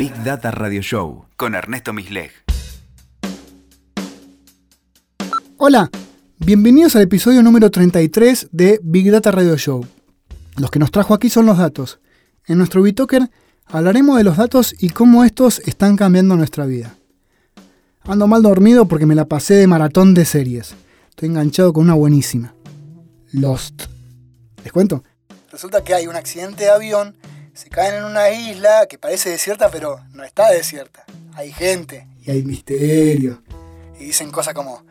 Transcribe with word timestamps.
Big 0.00 0.14
Data 0.24 0.50
Radio 0.50 0.80
Show 0.80 1.26
con 1.36 1.54
Ernesto 1.54 1.92
Misleg. 1.92 2.30
Hola, 5.58 5.90
bienvenidos 6.38 6.96
al 6.96 7.02
episodio 7.02 7.42
número 7.42 7.70
33 7.70 8.48
de 8.50 8.80
Big 8.82 9.10
Data 9.10 9.30
Radio 9.30 9.58
Show. 9.58 9.86
Los 10.56 10.70
que 10.70 10.78
nos 10.78 10.90
trajo 10.90 11.12
aquí 11.12 11.28
son 11.28 11.44
los 11.44 11.58
datos. 11.58 12.00
En 12.46 12.56
nuestro 12.56 12.80
Bitoker 12.80 13.28
hablaremos 13.66 14.16
de 14.16 14.24
los 14.24 14.38
datos 14.38 14.74
y 14.78 14.88
cómo 14.88 15.22
estos 15.22 15.58
están 15.66 15.98
cambiando 15.98 16.34
nuestra 16.34 16.64
vida. 16.64 16.94
Ando 18.04 18.26
mal 18.26 18.40
dormido 18.40 18.88
porque 18.88 19.04
me 19.04 19.14
la 19.14 19.26
pasé 19.26 19.52
de 19.52 19.66
maratón 19.66 20.14
de 20.14 20.24
series. 20.24 20.76
Estoy 21.10 21.28
enganchado 21.28 21.74
con 21.74 21.84
una 21.84 21.92
buenísima. 21.92 22.54
Lost. 23.32 23.82
¿Les 24.64 24.72
cuento? 24.72 25.04
Resulta 25.52 25.84
que 25.84 25.92
hay 25.92 26.06
un 26.06 26.16
accidente 26.16 26.64
de 26.64 26.70
avión, 26.70 27.16
se 27.54 27.68
caen 27.68 27.94
en 27.94 28.04
una 28.04 28.30
isla 28.30 28.86
que 28.88 28.98
parece 28.98 29.30
desierta, 29.30 29.70
pero 29.70 30.00
no 30.12 30.24
está 30.24 30.50
desierta. 30.50 31.04
Hay 31.34 31.52
gente 31.52 32.06
y 32.24 32.30
hay 32.30 32.42
misterio. 32.42 33.42
Y 33.98 34.06
dicen 34.06 34.30
cosas 34.30 34.54
como 34.54 34.84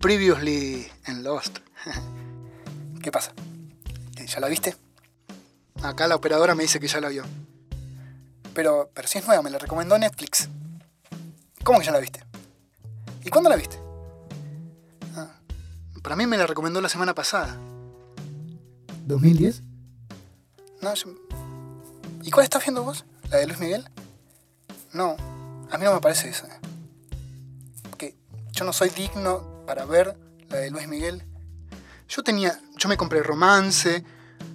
Previously 0.00 0.86
en 1.06 1.22
Lost. 1.22 1.58
¿Qué 3.02 3.10
pasa? 3.10 3.32
¿Ya 4.26 4.40
la 4.40 4.48
viste? 4.48 4.76
Acá 5.82 6.08
la 6.08 6.16
operadora 6.16 6.54
me 6.54 6.64
dice 6.64 6.80
que 6.80 6.88
ya 6.88 7.00
la 7.00 7.08
vio. 7.08 7.24
Pero, 8.54 8.90
pero 8.94 9.06
si 9.06 9.18
es 9.18 9.26
nueva, 9.26 9.42
me 9.42 9.50
la 9.50 9.58
recomendó 9.58 9.98
Netflix. 9.98 10.48
¿Cómo 11.62 11.78
que 11.78 11.86
ya 11.86 11.92
la 11.92 12.00
viste? 12.00 12.20
¿Y 13.24 13.28
cuándo 13.28 13.50
la 13.50 13.56
viste? 13.56 13.78
Ah, 15.14 15.38
para 16.02 16.16
mí 16.16 16.26
me 16.26 16.38
la 16.38 16.46
recomendó 16.46 16.80
la 16.80 16.88
semana 16.88 17.14
pasada. 17.14 17.58
¿2010? 19.06 19.62
No, 20.80 20.94
¿Y 22.26 22.32
cuál 22.32 22.42
estás 22.42 22.64
viendo 22.64 22.82
vos? 22.82 23.04
¿La 23.30 23.36
de 23.38 23.46
Luis 23.46 23.60
Miguel? 23.60 23.84
No, 24.92 25.16
a 25.70 25.78
mí 25.78 25.84
no 25.84 25.94
me 25.94 26.00
parece 26.00 26.28
esa. 26.28 26.48
Porque 27.84 28.16
yo 28.50 28.64
no 28.64 28.72
soy 28.72 28.90
digno 28.90 29.44
para 29.64 29.84
ver 29.84 30.18
la 30.50 30.56
de 30.56 30.72
Luis 30.72 30.88
Miguel. 30.88 31.22
Yo 32.08 32.24
tenía, 32.24 32.58
yo 32.76 32.88
me 32.88 32.96
compré 32.96 33.22
Romance, 33.22 34.02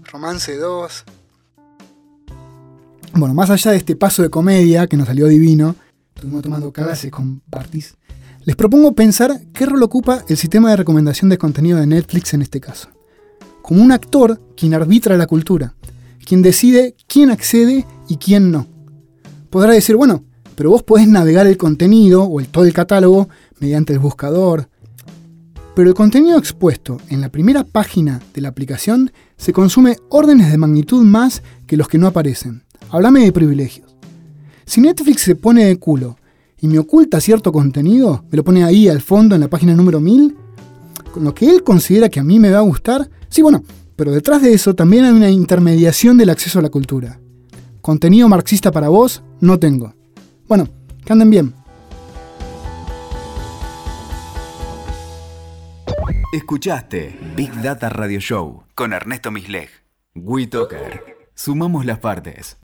Romance 0.04 0.54
2. 0.54 1.04
Bueno, 3.14 3.34
más 3.34 3.50
allá 3.50 3.72
de 3.72 3.78
este 3.78 3.95
paso 3.95 4.22
de 4.22 4.30
comedia 4.30 4.88
que 4.88 4.98
nos 4.98 5.08
salió 5.08 5.28
divino, 5.28 5.78
estuvimos 6.14 6.44
tomando 6.44 6.73
clases 6.73 7.10
con 7.10 7.40
Partis, 7.50 7.95
les 8.44 8.58
propongo 8.58 8.94
pensar 8.95 9.40
qué 9.54 9.66
rol 9.66 9.82
ocupa 9.82 10.26
el 10.28 10.36
sistema 10.36 10.72
de 10.72 10.76
recomendación 10.76 11.30
de 11.30 11.38
contenido 11.38 11.80
de 11.80 11.88
Netflix 11.88 12.34
en 12.34 12.42
este 12.42 12.60
caso. 12.60 12.90
Como 13.62 13.82
un 13.82 13.94
actor 13.94 14.42
quien 14.58 14.73
arbitra 14.73 15.16
la 15.16 15.28
cultura, 15.28 15.73
quien 16.25 16.41
decide 16.41 16.95
quién 17.08 17.31
accede 17.31 17.86
y 18.08 18.17
quién 18.17 18.52
no. 18.52 18.67
Podrá 19.50 19.73
decir, 19.73 19.95
bueno, 19.95 20.23
pero 20.55 20.69
vos 20.69 20.83
podés 20.83 21.08
navegar 21.08 21.47
el 21.47 21.58
contenido 21.58 22.23
o 22.23 22.39
el, 22.39 22.47
todo 22.47 22.66
el 22.66 22.73
catálogo 22.73 23.30
mediante 23.59 23.94
el 23.94 24.00
buscador. 24.00 24.69
Pero 25.75 25.89
el 25.89 25.95
contenido 25.95 26.38
expuesto 26.38 26.97
en 27.09 27.22
la 27.22 27.30
primera 27.30 27.64
página 27.64 28.22
de 28.33 28.42
la 28.42 28.49
aplicación 28.49 29.11
se 29.38 29.53
consume 29.53 29.97
órdenes 30.09 30.52
de 30.52 30.58
magnitud 30.58 31.02
más 31.03 31.42
que 31.66 31.77
los 31.77 31.88
que 31.88 31.97
no 31.97 32.08
aparecen. 32.08 32.64
Háblame 32.89 33.22
de 33.22 33.31
privilegios. 33.31 33.95
Si 34.66 34.81
Netflix 34.81 35.22
se 35.22 35.36
pone 35.36 35.66
de 35.66 35.77
culo 35.77 36.17
y 36.59 36.67
me 36.67 36.77
oculta 36.77 37.19
cierto 37.19 37.52
contenido, 37.52 38.23
me 38.30 38.38
lo 38.38 38.44
pone 38.44 38.64
ahí 38.64 38.88
al 38.88 39.02
fondo 39.02 39.36
en 39.36 39.42
la 39.42 39.49
página 39.49 39.73
número 39.73 39.99
1000, 39.99 40.36
con 41.11 41.23
lo 41.23 41.33
que 41.33 41.49
él 41.49 41.64
considera 41.64 42.09
que 42.09 42.19
a 42.19 42.23
mí 42.23 42.39
me 42.39 42.52
va 42.52 42.59
a 42.59 42.61
gustar, 42.61 43.09
sí, 43.30 43.42
bueno, 43.42 43.64
pero 43.95 44.11
detrás 44.11 44.42
de 44.42 44.53
eso 44.53 44.73
también 44.73 45.06
hay 45.06 45.11
una 45.11 45.30
intermediación 45.30 46.17
del 46.17 46.30
acceso 46.30 46.59
a 46.59 46.61
la 46.61 46.70
cultura. 46.70 47.20
Contenido 47.81 48.28
marxista 48.30 48.72
para 48.72 48.89
vos, 48.89 49.23
no 49.39 49.59
tengo. 49.59 49.94
Bueno, 50.48 50.67
que 51.03 51.14
anden 51.14 51.30
bien. 51.30 51.53
Escuchaste 56.33 57.20
Big 57.36 57.54
Data 57.61 57.89
Radio 57.89 58.20
Show 58.20 58.64
con 58.73 58.93
Ernesto 58.93 59.32
Misleg. 59.32 59.70
WeToker. 60.16 61.04
Sumamos 61.36 61.86
las 61.86 61.99
partes. 61.99 62.58